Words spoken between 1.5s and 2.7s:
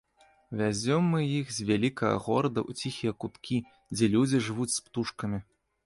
з вялікага горада